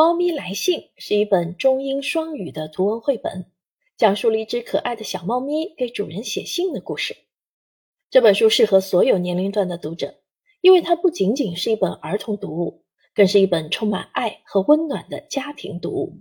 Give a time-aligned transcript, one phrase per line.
[0.00, 3.44] 猫咪来信》是一本中英双语的图文绘本，
[3.98, 7.14] 讲述了一只可爱的小猫咪给主人写信的故事。
[8.08, 10.22] 这本书适合所有年龄段的读者，
[10.62, 12.82] 因为它不仅仅是一本儿童读物，
[13.14, 16.14] 更是一本充满爱和温暖的家庭读物。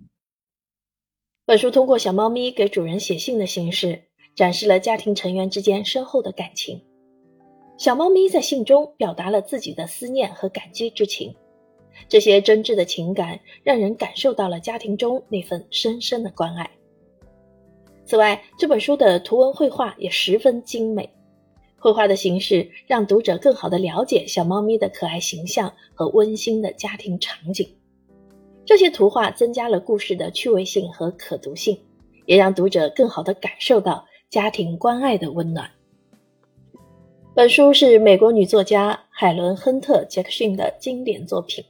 [1.45, 6.83] 本书通过小猫咪给主人写信的形式，展示了家庭成员之间深厚的感情。
[7.77, 11.33] 小猫咪在信中表达了自己的思念和感激之情。
[12.07, 16.69] 这些真挚的情感让人感受到了家庭中那份深深的关爱。
[18.05, 21.07] 此外，这本书的图文绘画也十分精美，
[21.77, 27.67] 绘画的形式让读者更好地了解小猫咪的可爱形象和温馨的家庭场景。
[28.65, 31.79] 这些图画增加了故事的趣味性和可读性，
[32.25, 35.69] 也让读者更好地感受到家庭关爱的温暖。
[37.35, 41.63] 本书是美国女作家海伦·亨特·杰克逊的经典作品。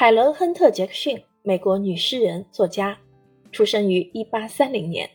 [0.00, 2.96] 海伦·亨特·杰克逊，美国女诗人、作家，
[3.50, 5.10] 出生于1830年。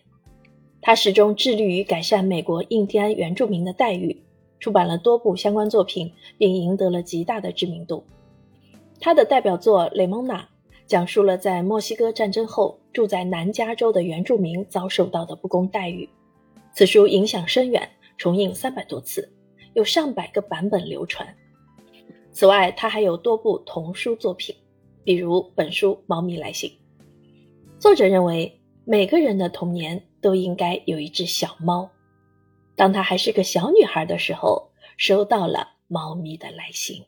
[0.81, 4.21] 她始终致力于改善美国印第安原住民的待遇，
[4.59, 8.03] 出版了多部相关作品，并赢得了极大的知名度。
[8.99, 10.41] 她的代表作《雷蒙娜》
[10.85, 16.09] 讲述了在墨西哥战争后住在南加州的原住民遭受到的不公待遇。
[16.73, 19.31] 此书影响深远，重印三百多次，
[19.75, 21.25] 有上百个版本流传。
[22.33, 24.53] 此外，她还有多部童书作品。
[25.03, 26.69] 比如本书《猫咪来信》，
[27.79, 31.89] 作者认为每个人的童年都应该有一只小猫。
[32.75, 37.03] 当她还是个小女孩的时候，收到了猫咪的来信。